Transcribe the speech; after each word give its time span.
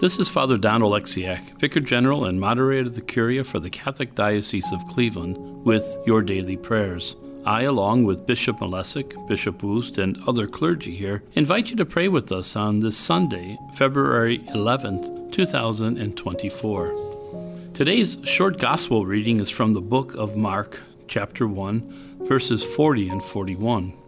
This 0.00 0.18
is 0.18 0.30
Father 0.30 0.56
Don 0.56 0.80
Oleksiak, 0.80 1.60
Vicar 1.60 1.80
General 1.80 2.24
and 2.24 2.40
Moderator 2.40 2.88
of 2.88 2.94
the 2.94 3.02
Curia 3.02 3.44
for 3.44 3.60
the 3.60 3.68
Catholic 3.68 4.14
Diocese 4.14 4.72
of 4.72 4.86
Cleveland, 4.86 5.36
with 5.62 5.98
your 6.06 6.22
daily 6.22 6.56
prayers. 6.56 7.16
I, 7.44 7.64
along 7.64 8.04
with 8.04 8.26
Bishop 8.26 8.60
Malesic, 8.60 9.12
Bishop 9.28 9.62
Woost, 9.62 9.98
and 9.98 10.16
other 10.26 10.46
clergy 10.46 10.96
here, 10.96 11.22
invite 11.34 11.68
you 11.68 11.76
to 11.76 11.84
pray 11.84 12.08
with 12.08 12.32
us 12.32 12.56
on 12.56 12.80
this 12.80 12.96
Sunday, 12.96 13.58
February 13.74 14.38
11th, 14.54 15.32
2024. 15.32 17.68
Today's 17.74 18.16
short 18.24 18.58
gospel 18.58 19.04
reading 19.04 19.38
is 19.38 19.50
from 19.50 19.74
the 19.74 19.82
book 19.82 20.14
of 20.14 20.34
Mark, 20.34 20.80
chapter 21.08 21.46
1, 21.46 22.24
verses 22.26 22.64
40 22.64 23.10
and 23.10 23.22
41. 23.22 23.99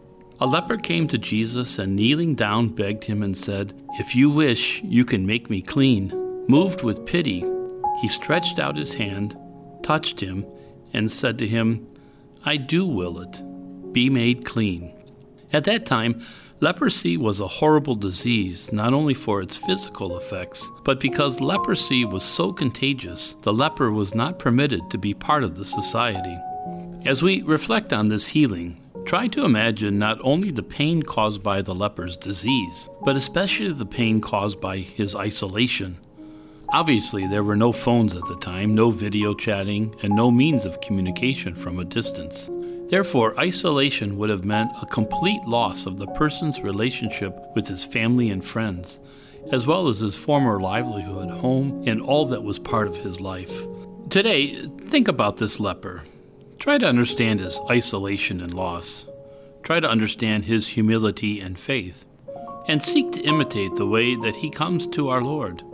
A 0.42 0.46
leper 0.46 0.76
came 0.76 1.06
to 1.06 1.18
Jesus 1.18 1.78
and 1.78 1.94
kneeling 1.94 2.34
down 2.34 2.70
begged 2.70 3.04
him 3.04 3.22
and 3.22 3.38
said, 3.38 3.80
If 4.00 4.16
you 4.16 4.28
wish, 4.28 4.82
you 4.82 5.04
can 5.04 5.24
make 5.24 5.48
me 5.48 5.62
clean. 5.62 6.08
Moved 6.48 6.82
with 6.82 7.06
pity, 7.06 7.44
he 8.00 8.08
stretched 8.08 8.58
out 8.58 8.76
his 8.76 8.94
hand, 8.94 9.38
touched 9.84 10.18
him, 10.18 10.44
and 10.92 11.12
said 11.12 11.38
to 11.38 11.46
him, 11.46 11.86
I 12.44 12.56
do 12.56 12.84
will 12.84 13.20
it. 13.20 13.40
Be 13.92 14.10
made 14.10 14.44
clean. 14.44 14.92
At 15.52 15.62
that 15.62 15.86
time, 15.86 16.20
leprosy 16.58 17.16
was 17.16 17.38
a 17.38 17.46
horrible 17.46 17.94
disease, 17.94 18.72
not 18.72 18.92
only 18.92 19.14
for 19.14 19.42
its 19.42 19.56
physical 19.56 20.16
effects, 20.16 20.68
but 20.82 20.98
because 20.98 21.40
leprosy 21.40 22.04
was 22.04 22.24
so 22.24 22.52
contagious, 22.52 23.36
the 23.42 23.52
leper 23.52 23.92
was 23.92 24.12
not 24.12 24.40
permitted 24.40 24.90
to 24.90 24.98
be 24.98 25.14
part 25.14 25.44
of 25.44 25.54
the 25.54 25.64
society. 25.64 26.36
As 27.04 27.22
we 27.22 27.42
reflect 27.42 27.92
on 27.92 28.08
this 28.08 28.26
healing, 28.26 28.81
Try 29.04 29.28
to 29.28 29.44
imagine 29.44 29.98
not 29.98 30.18
only 30.22 30.50
the 30.50 30.62
pain 30.62 31.02
caused 31.02 31.42
by 31.42 31.60
the 31.60 31.74
leper's 31.74 32.16
disease, 32.16 32.88
but 33.04 33.16
especially 33.16 33.70
the 33.72 33.84
pain 33.84 34.20
caused 34.20 34.60
by 34.60 34.78
his 34.78 35.14
isolation. 35.14 35.98
Obviously, 36.70 37.26
there 37.26 37.44
were 37.44 37.56
no 37.56 37.72
phones 37.72 38.14
at 38.14 38.24
the 38.26 38.38
time, 38.38 38.74
no 38.74 38.90
video 38.90 39.34
chatting, 39.34 39.94
and 40.02 40.14
no 40.14 40.30
means 40.30 40.64
of 40.64 40.80
communication 40.80 41.54
from 41.54 41.78
a 41.78 41.84
distance. 41.84 42.48
Therefore, 42.88 43.38
isolation 43.38 44.16
would 44.16 44.30
have 44.30 44.44
meant 44.44 44.70
a 44.80 44.86
complete 44.86 45.42
loss 45.44 45.84
of 45.84 45.98
the 45.98 46.06
person's 46.08 46.60
relationship 46.60 47.36
with 47.54 47.68
his 47.68 47.84
family 47.84 48.30
and 48.30 48.42
friends, 48.42 49.00
as 49.50 49.66
well 49.66 49.88
as 49.88 49.98
his 49.98 50.16
former 50.16 50.60
livelihood, 50.60 51.30
home, 51.30 51.82
and 51.86 52.00
all 52.00 52.26
that 52.26 52.42
was 52.42 52.58
part 52.58 52.88
of 52.88 52.96
his 52.96 53.20
life. 53.20 53.66
Today, 54.08 54.54
think 54.88 55.08
about 55.08 55.36
this 55.36 55.60
leper. 55.60 56.02
Try 56.62 56.78
to 56.78 56.86
understand 56.86 57.40
his 57.40 57.58
isolation 57.68 58.40
and 58.40 58.54
loss. 58.54 59.04
Try 59.64 59.80
to 59.80 59.90
understand 59.90 60.44
his 60.44 60.68
humility 60.68 61.40
and 61.40 61.58
faith. 61.58 62.06
And 62.68 62.80
seek 62.80 63.10
to 63.10 63.20
imitate 63.22 63.74
the 63.74 63.88
way 63.88 64.14
that 64.14 64.36
he 64.36 64.48
comes 64.48 64.86
to 64.86 65.08
our 65.08 65.22
Lord. 65.22 65.64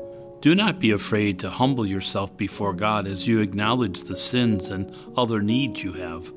Do 0.41 0.55
not 0.55 0.79
be 0.79 0.91
afraid 0.91 1.39
to 1.41 1.51
humble 1.51 1.85
yourself 1.85 2.35
before 2.39 2.73
God 2.73 3.07
as 3.07 3.29
you 3.29 3.41
acknowledge 3.41 4.05
the 4.05 4.17
sins 4.17 4.71
and 4.71 4.97
other 5.15 5.43
needs 5.43 5.85
you 5.85 5.93
have. 5.93 6.33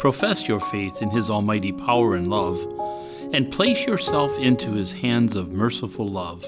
Profess 0.00 0.48
your 0.48 0.58
faith 0.58 1.00
in 1.00 1.10
His 1.10 1.30
almighty 1.30 1.70
power 1.70 2.16
and 2.16 2.28
love, 2.28 2.58
and 3.32 3.52
place 3.52 3.86
yourself 3.86 4.36
into 4.36 4.72
His 4.72 4.94
hands 4.94 5.36
of 5.36 5.52
merciful 5.52 6.08
love. 6.08 6.44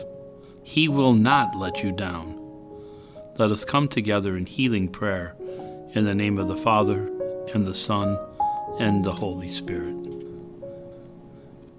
He 0.64 0.89
will 0.89 1.14
not 1.14 1.55
let 1.55 1.84
you 1.84 1.92
down. 1.92 2.36
Let 3.39 3.53
us 3.53 3.64
come 3.64 3.86
together 3.86 4.36
in 4.36 4.47
healing 4.47 4.89
prayer 4.89 5.36
in 5.94 6.05
the 6.05 6.16
name 6.16 6.36
of 6.36 6.48
the 6.48 6.56
Father, 6.56 7.09
and 7.55 7.67
the 7.67 7.75
Son, 7.75 8.19
and 8.79 9.05
the 9.05 9.13
Holy 9.13 9.49
Spirit. 9.49 9.95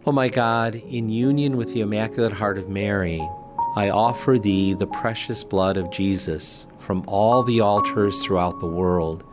O 0.06 0.08
oh 0.08 0.12
my 0.12 0.30
God, 0.30 0.76
in 0.76 1.10
union 1.10 1.58
with 1.58 1.74
the 1.74 1.82
Immaculate 1.82 2.34
Heart 2.34 2.58
of 2.58 2.70
Mary, 2.70 3.22
I 3.76 3.90
offer 3.90 4.40
thee 4.40 4.74
the 4.74 4.88
precious 4.88 5.44
blood 5.44 5.78
of 5.78 5.92
Jesus 5.92 6.66
from 6.80 7.04
all 7.08 7.44
the 7.44 7.62
altars 7.62 8.24
throughout 8.24 8.60
the 8.60 8.66
world, 8.66 9.24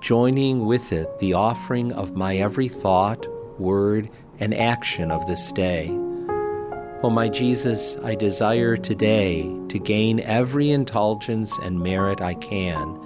joining 0.00 0.66
with 0.66 0.92
it 0.92 1.18
the 1.20 1.34
offering 1.34 1.92
of 1.92 2.16
my 2.16 2.36
every 2.36 2.68
thought, 2.68 3.26
word, 3.60 4.10
and 4.40 4.54
action 4.54 5.10
of 5.10 5.26
this 5.26 5.52
day. 5.52 5.88
O 5.90 7.00
oh 7.04 7.10
my 7.10 7.28
Jesus, 7.28 7.96
I 8.02 8.14
desire 8.14 8.76
today 8.76 9.42
to 9.68 9.78
gain 9.78 10.20
every 10.20 10.70
indulgence 10.70 11.56
and 11.58 11.80
merit 11.80 12.20
I 12.20 12.34
can 12.34 12.98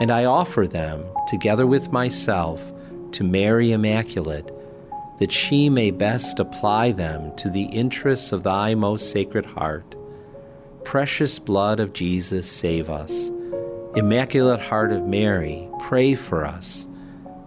and 0.00 0.10
I 0.10 0.24
offer 0.24 0.66
them, 0.66 1.04
together 1.28 1.66
with 1.66 1.92
myself, 1.92 2.62
to 3.12 3.24
Mary 3.24 3.72
Immaculate, 3.72 4.50
that 5.18 5.30
she 5.30 5.68
may 5.68 5.90
best 5.90 6.40
apply 6.40 6.92
them 6.92 7.34
to 7.36 7.48
the 7.48 7.64
interests 7.64 8.32
of 8.32 8.42
thy 8.42 8.74
most 8.74 9.10
sacred 9.10 9.46
heart. 9.46 9.94
Precious 10.84 11.38
blood 11.38 11.80
of 11.80 11.92
Jesus, 11.92 12.50
save 12.50 12.90
us. 12.90 13.30
Immaculate 13.94 14.60
Heart 14.60 14.92
of 14.92 15.04
Mary, 15.04 15.68
pray 15.80 16.14
for 16.14 16.44
us. 16.44 16.88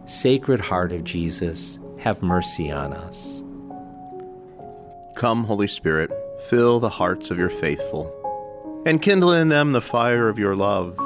Sacred 0.05 0.61
Heart 0.61 0.93
of 0.93 1.03
Jesus, 1.03 1.77
have 1.99 2.23
mercy 2.23 2.71
on 2.71 2.93
us. 2.93 3.43
Come, 5.15 5.43
Holy 5.43 5.67
Spirit, 5.67 6.11
fill 6.47 6.79
the 6.79 6.89
hearts 6.89 7.31
of 7.31 7.37
your 7.37 7.49
faithful, 7.49 8.13
and 8.85 9.01
kindle 9.01 9.33
in 9.33 9.49
them 9.49 9.73
the 9.73 9.81
fire 9.81 10.29
of 10.29 10.39
your 10.39 10.55
love. 10.55 10.97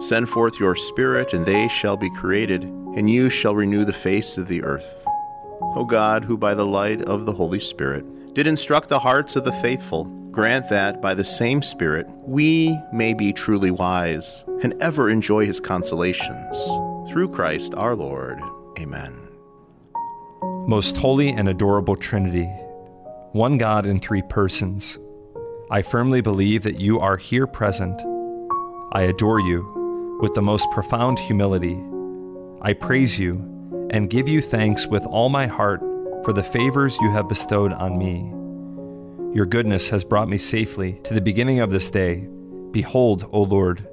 Send 0.00 0.28
forth 0.28 0.60
your 0.60 0.76
Spirit, 0.76 1.32
and 1.32 1.46
they 1.46 1.68
shall 1.68 1.96
be 1.96 2.10
created, 2.10 2.64
and 2.64 3.08
you 3.08 3.30
shall 3.30 3.54
renew 3.54 3.84
the 3.84 3.92
face 3.92 4.36
of 4.36 4.48
the 4.48 4.62
earth. 4.62 5.06
O 5.76 5.84
God, 5.84 6.24
who 6.24 6.36
by 6.36 6.54
the 6.54 6.66
light 6.66 7.00
of 7.02 7.26
the 7.26 7.32
Holy 7.32 7.60
Spirit 7.60 8.34
did 8.34 8.46
instruct 8.46 8.88
the 8.88 8.98
hearts 8.98 9.36
of 9.36 9.44
the 9.44 9.52
faithful, 9.52 10.04
grant 10.30 10.68
that 10.68 11.00
by 11.00 11.14
the 11.14 11.24
same 11.24 11.62
Spirit 11.62 12.06
we 12.26 12.76
may 12.92 13.14
be 13.14 13.32
truly 13.32 13.70
wise 13.70 14.44
and 14.62 14.74
ever 14.82 15.08
enjoy 15.08 15.46
his 15.46 15.60
consolations. 15.60 16.56
Through 17.08 17.30
Christ 17.32 17.74
our 17.76 17.94
Lord. 17.94 18.40
Amen. 18.78 19.28
Most 20.66 20.96
holy 20.96 21.28
and 21.28 21.48
adorable 21.48 21.96
Trinity, 21.96 22.46
one 23.32 23.58
God 23.58 23.86
in 23.86 24.00
three 24.00 24.22
persons, 24.22 24.98
I 25.70 25.82
firmly 25.82 26.20
believe 26.20 26.62
that 26.64 26.80
you 26.80 27.00
are 27.00 27.16
here 27.16 27.46
present. 27.46 28.00
I 28.92 29.02
adore 29.02 29.40
you 29.40 29.83
with 30.20 30.34
the 30.34 30.42
most 30.42 30.70
profound 30.70 31.18
humility. 31.18 31.78
I 32.62 32.72
praise 32.72 33.18
you 33.18 33.36
and 33.90 34.10
give 34.10 34.28
you 34.28 34.40
thanks 34.40 34.86
with 34.86 35.04
all 35.04 35.28
my 35.28 35.46
heart 35.46 35.80
for 36.24 36.32
the 36.32 36.42
favors 36.42 36.96
you 37.00 37.10
have 37.10 37.28
bestowed 37.28 37.72
on 37.72 37.98
me. 37.98 38.30
Your 39.34 39.46
goodness 39.46 39.88
has 39.90 40.04
brought 40.04 40.28
me 40.28 40.38
safely 40.38 41.00
to 41.04 41.14
the 41.14 41.20
beginning 41.20 41.60
of 41.60 41.70
this 41.70 41.90
day. 41.90 42.28
Behold, 42.70 43.28
O 43.32 43.42
Lord, 43.42 43.86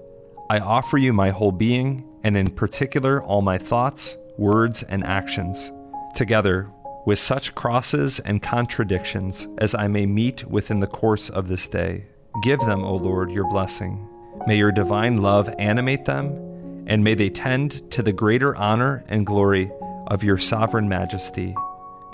I 0.50 0.60
offer 0.60 0.98
you 0.98 1.14
my 1.14 1.32
whole 1.32 1.52
being, 1.52 2.08
and 2.24 2.38
in 2.38 2.52
particular 2.52 3.22
all 3.22 3.42
my 3.42 3.58
thoughts, 3.58 4.18
words, 4.38 4.84
and 4.84 5.04
actions, 5.04 5.72
together 6.16 6.70
with 7.06 7.20
such 7.20 7.56
crosses 7.56 8.20
and 8.20 8.42
contradictions 8.42 9.48
as 9.58 9.74
I 9.74 9.88
may 9.88 10.06
meet 10.06 10.46
within 10.46 10.80
the 10.80 10.88
course 10.88 11.30
of 11.30 11.48
this 11.48 11.68
day. 11.68 12.06
Give 12.44 12.60
them, 12.60 12.84
O 12.84 12.96
Lord, 12.96 13.32
your 13.32 13.50
blessing. 13.50 14.08
May 14.48 14.58
your 14.58 14.72
divine 14.72 15.18
love 15.18 15.54
animate 15.60 16.06
them, 16.06 16.86
and 16.88 17.04
may 17.04 17.14
they 17.14 17.30
tend 17.30 17.90
to 17.92 18.02
the 18.02 18.12
greater 18.12 18.56
honor 18.56 19.04
and 19.08 19.26
glory 19.26 19.72
of 20.08 20.24
your 20.24 20.40
sovereign 20.40 20.90
majesty. 20.90 21.56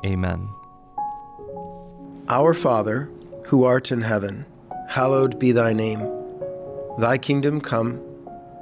Amen. 0.05 0.49
Our 2.27 2.53
Father, 2.53 3.09
who 3.45 3.63
art 3.63 3.93
in 3.93 4.01
heaven, 4.01 4.45
hallowed 4.89 5.39
be 5.39 5.53
thy 5.53 5.71
name. 5.71 6.05
Thy 6.99 7.17
kingdom 7.17 7.61
come, 7.61 8.01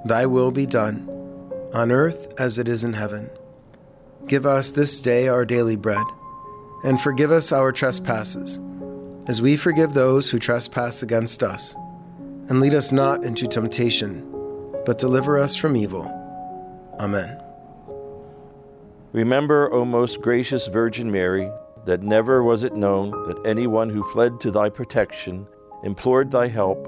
thy 0.06 0.28
will 0.28 0.52
be 0.52 0.68
done, 0.68 1.10
on 1.74 1.92
earth 1.92 2.34
as 2.40 2.60
it 2.60 2.68
is 2.68 2.84
in 2.84 2.94
heaven. 2.94 3.32
Give 4.28 4.46
us 4.46 4.72
this 4.72 5.02
day 5.02 5.28
our 5.28 5.44
daily 5.44 5.76
bread, 5.76 6.06
and 6.84 7.02
forgive 7.02 7.32
us 7.32 7.52
our 7.52 7.72
trespasses, 7.72 8.60
as 9.28 9.42
we 9.42 9.58
forgive 9.58 9.94
those 9.94 10.30
who 10.30 10.38
trespass 10.38 11.02
against 11.02 11.42
us 11.42 11.76
and 12.50 12.60
lead 12.60 12.74
us 12.74 12.92
not 12.92 13.24
into 13.24 13.48
temptation, 13.48 14.30
but 14.86 14.98
deliver 14.98 15.38
us 15.38 15.56
from 15.56 15.76
evil. 15.76 16.04
Amen. 17.00 17.42
Remember, 19.14 19.72
O 19.74 19.86
most 19.86 20.22
gracious 20.22 20.68
Virgin 20.68 21.12
Mary, 21.12 21.50
that 21.86 22.04
never 22.04 22.44
was 22.44 22.64
it 22.64 22.76
known 22.76 23.12
that 23.28 23.46
anyone 23.46 23.90
who 23.90 24.04
fled 24.12 24.40
to 24.42 24.52
thy 24.52 24.70
protection, 24.70 25.48
implored 25.84 26.32
thy 26.32 26.48
help, 26.48 26.88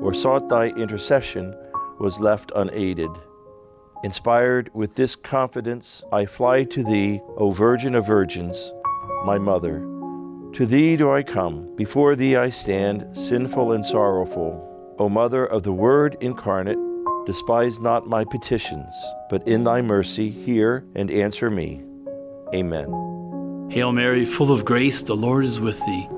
or 0.00 0.14
sought 0.14 0.48
thy 0.48 0.68
intercession 0.68 1.54
was 1.98 2.20
left 2.20 2.52
unaided. 2.54 3.10
Inspired 4.04 4.70
with 4.74 4.94
this 4.94 5.16
confidence, 5.16 6.02
I 6.12 6.26
fly 6.26 6.64
to 6.64 6.84
thee, 6.84 7.20
O 7.36 7.50
Virgin 7.50 7.94
of 7.94 8.06
Virgins, 8.06 8.72
my 9.24 9.38
Mother. 9.38 9.80
To 10.52 10.66
thee 10.66 10.96
do 10.96 11.10
I 11.10 11.22
come, 11.22 11.74
before 11.76 12.14
thee 12.16 12.36
I 12.36 12.48
stand, 12.48 13.16
sinful 13.16 13.72
and 13.72 13.84
sorrowful. 13.84 14.75
O 14.98 15.08
Mother 15.08 15.44
of 15.44 15.62
the 15.62 15.72
Word 15.72 16.16
incarnate, 16.20 16.78
despise 17.26 17.80
not 17.80 18.06
my 18.06 18.24
petitions, 18.24 18.94
but 19.28 19.46
in 19.46 19.64
thy 19.64 19.82
mercy 19.82 20.30
hear 20.30 20.86
and 20.94 21.10
answer 21.10 21.50
me. 21.50 21.84
Amen. 22.54 23.68
Hail 23.70 23.92
Mary, 23.92 24.24
full 24.24 24.50
of 24.50 24.64
grace, 24.64 25.02
the 25.02 25.14
Lord 25.14 25.44
is 25.44 25.60
with 25.60 25.78
thee. 25.84 26.08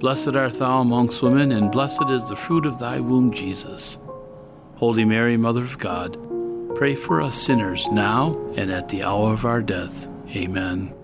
Blessed 0.00 0.34
art 0.34 0.58
thou 0.58 0.80
amongst 0.80 1.22
women, 1.22 1.52
and 1.52 1.70
blessed 1.70 2.08
is 2.08 2.28
the 2.28 2.34
fruit 2.34 2.66
of 2.66 2.78
thy 2.78 2.98
womb, 2.98 3.32
Jesus. 3.32 3.98
Holy 4.76 5.04
Mary, 5.04 5.36
Mother 5.36 5.62
of 5.62 5.78
God, 5.78 6.16
pray 6.74 6.94
for 6.94 7.20
us 7.20 7.40
sinners 7.40 7.86
now 7.92 8.34
and 8.56 8.70
at 8.70 8.88
the 8.88 9.04
hour 9.04 9.32
of 9.32 9.44
our 9.44 9.60
death. 9.60 10.08
Amen. 10.34 10.94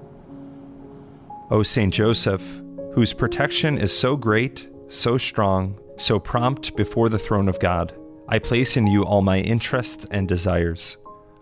O 1.50 1.62
Saint 1.62 1.92
Joseph, 1.92 2.60
whose 2.94 3.12
protection 3.12 3.78
is 3.78 3.96
so 3.96 4.16
great, 4.16 4.66
so 4.88 5.18
strong, 5.18 5.78
so 5.96 6.18
prompt 6.18 6.76
before 6.76 7.08
the 7.08 7.18
throne 7.18 7.48
of 7.48 7.60
God, 7.60 7.94
I 8.28 8.38
place 8.38 8.76
in 8.76 8.86
you 8.86 9.04
all 9.04 9.22
my 9.22 9.38
interests 9.38 10.06
and 10.10 10.28
desires. 10.28 10.96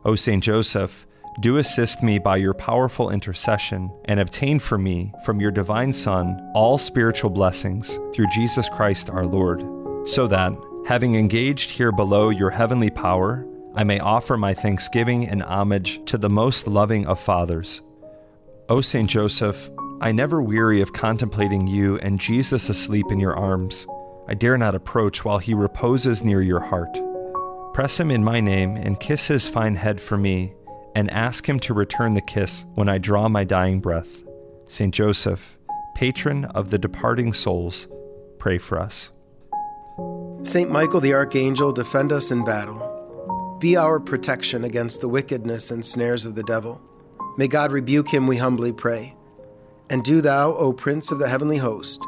O 0.04 0.14
Saint 0.14 0.42
Joseph, 0.42 1.06
do 1.40 1.56
assist 1.58 2.02
me 2.02 2.18
by 2.18 2.36
your 2.36 2.54
powerful 2.54 3.10
intercession 3.10 3.90
and 4.04 4.20
obtain 4.20 4.58
for 4.58 4.78
me, 4.78 5.12
from 5.24 5.40
your 5.40 5.50
divine 5.50 5.92
Son, 5.92 6.38
all 6.54 6.78
spiritual 6.78 7.30
blessings 7.30 7.98
through 8.12 8.28
Jesus 8.28 8.68
Christ 8.68 9.10
our 9.10 9.26
Lord, 9.26 9.64
so 10.08 10.26
that, 10.28 10.52
having 10.86 11.16
engaged 11.16 11.70
here 11.70 11.90
below 11.90 12.28
your 12.28 12.50
heavenly 12.50 12.90
power, 12.90 13.46
I 13.74 13.82
may 13.82 13.98
offer 13.98 14.36
my 14.36 14.54
thanksgiving 14.54 15.26
and 15.26 15.42
homage 15.42 16.04
to 16.04 16.18
the 16.18 16.28
most 16.28 16.68
loving 16.68 17.06
of 17.06 17.18
fathers. 17.18 17.80
O 18.68 18.80
Saint 18.80 19.10
Joseph, 19.10 19.70
I 20.00 20.12
never 20.12 20.40
weary 20.40 20.80
of 20.80 20.92
contemplating 20.92 21.66
you 21.66 21.98
and 21.98 22.20
Jesus 22.20 22.68
asleep 22.68 23.06
in 23.10 23.18
your 23.18 23.34
arms. 23.34 23.86
I 24.26 24.34
dare 24.34 24.56
not 24.56 24.74
approach 24.74 25.24
while 25.24 25.38
he 25.38 25.54
reposes 25.54 26.24
near 26.24 26.40
your 26.40 26.60
heart. 26.60 26.98
Press 27.74 27.98
him 27.98 28.10
in 28.10 28.24
my 28.24 28.40
name 28.40 28.76
and 28.76 29.00
kiss 29.00 29.26
his 29.26 29.48
fine 29.48 29.74
head 29.74 30.00
for 30.00 30.16
me 30.16 30.54
and 30.94 31.10
ask 31.10 31.48
him 31.48 31.58
to 31.60 31.74
return 31.74 32.14
the 32.14 32.20
kiss 32.20 32.64
when 32.74 32.88
I 32.88 32.98
draw 32.98 33.28
my 33.28 33.44
dying 33.44 33.80
breath. 33.80 34.22
Saint 34.68 34.94
Joseph, 34.94 35.58
patron 35.94 36.44
of 36.46 36.70
the 36.70 36.78
departing 36.78 37.32
souls, 37.32 37.88
pray 38.38 38.58
for 38.58 38.80
us. 38.80 39.10
Saint 40.42 40.70
Michael 40.70 41.00
the 41.00 41.14
Archangel, 41.14 41.72
defend 41.72 42.12
us 42.12 42.30
in 42.30 42.44
battle. 42.44 43.56
Be 43.60 43.76
our 43.76 43.98
protection 43.98 44.64
against 44.64 45.00
the 45.00 45.08
wickedness 45.08 45.70
and 45.70 45.84
snares 45.84 46.24
of 46.24 46.34
the 46.34 46.42
devil. 46.42 46.80
May 47.36 47.48
God 47.48 47.72
rebuke 47.72 48.12
him, 48.12 48.26
we 48.26 48.36
humbly 48.36 48.72
pray. 48.72 49.16
And 49.90 50.04
do 50.04 50.20
thou, 50.20 50.54
O 50.54 50.72
Prince 50.72 51.10
of 51.10 51.18
the 51.18 51.28
heavenly 51.28 51.58
host, 51.58 52.00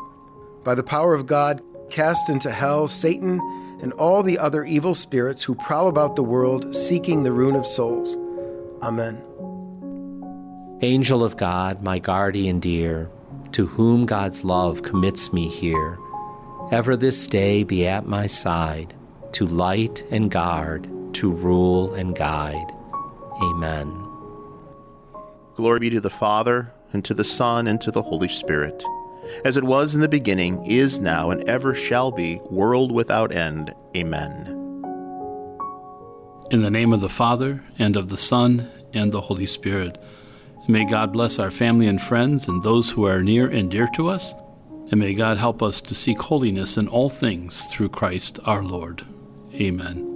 by 0.65 0.75
the 0.75 0.83
power 0.83 1.15
of 1.15 1.27
God, 1.27 1.61
cast 1.91 2.29
into 2.29 2.51
hell 2.51 2.89
Satan 2.89 3.41
and 3.83 3.93
all 3.95 4.23
the 4.23 4.39
other 4.39 4.65
evil 4.65 4.95
spirits 4.95 5.45
who 5.45 5.55
prowl 5.55 5.89
about 5.89 6.17
the 6.17 6.23
world 6.23 6.75
seeking 6.75 7.23
the 7.23 7.33
ruin 7.33 7.55
of 7.55 7.67
souls. 7.67 8.17
Amen. 8.83 9.23
Angel 10.83 11.25
of 11.25 11.37
God, 11.37 11.83
my 11.83 11.99
guardian 11.99 12.61
dear, 12.61 13.11
to 13.53 13.67
whom 13.67 14.07
God's 14.07 14.45
love 14.45 14.83
commits 14.83 15.33
me 15.33 15.49
here, 15.49 15.99
ever 16.71 16.97
this 16.97 17.27
day 17.27 17.63
be 17.63 17.87
at 17.87 18.07
my 18.07 18.27
side, 18.27 18.95
to 19.33 19.47
light 19.47 20.05
and 20.11 20.31
guard, 20.31 20.89
to 21.15 21.31
rule 21.31 21.95
and 21.95 22.15
guide. 22.15 22.73
Amen. 23.43 24.07
Glory 25.55 25.81
be 25.81 25.91
to 25.91 26.01
the 26.01 26.11
Father, 26.11 26.73
and 26.93 27.05
to 27.05 27.15
the 27.15 27.25
Son, 27.25 27.67
and 27.67 27.81
to 27.81 27.91
the 27.91 28.03
Holy 28.03 28.29
Spirit, 28.29 28.85
as 29.45 29.57
it 29.57 29.65
was 29.65 29.95
in 29.95 30.01
the 30.01 30.09
beginning, 30.09 30.65
is 30.67 31.01
now, 31.01 31.31
and 31.31 31.49
ever 31.49 31.75
shall 31.75 32.11
be, 32.11 32.41
world 32.51 32.93
without 32.93 33.35
end. 33.35 33.75
Amen. 33.97 34.47
In 36.51 36.63
the 36.63 36.71
name 36.71 36.93
of 36.93 37.01
the 37.01 37.09
Father, 37.09 37.63
and 37.79 37.97
of 37.97 38.09
the 38.09 38.17
Son, 38.17 38.71
and 38.95 39.13
the 39.13 39.21
Holy 39.21 39.47
Spirit. 39.47 39.99
May 40.69 40.85
God 40.85 41.13
bless 41.13 41.39
our 41.39 41.51
family 41.51 41.87
and 41.87 42.01
friends 42.01 42.49
and 42.49 42.63
those 42.63 42.91
who 42.91 43.05
are 43.07 43.23
near 43.23 43.49
and 43.49 43.71
dear 43.71 43.89
to 43.95 44.09
us. 44.09 44.35
And 44.91 45.01
may 45.01 45.15
God 45.15 45.37
help 45.37 45.63
us 45.63 45.81
to 45.83 45.95
seek 45.95 46.19
holiness 46.19 46.77
in 46.77 46.89
all 46.89 47.09
things 47.09 47.67
through 47.73 47.91
Christ 47.91 48.39
our 48.45 48.63
Lord. 48.63 49.05
Amen. 49.55 50.16